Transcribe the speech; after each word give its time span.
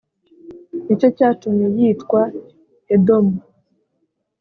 ni 0.85 0.93
cyo 0.99 1.07
cyatumye 1.17 1.65
yitwa 1.77 2.21
edomu 2.95 3.37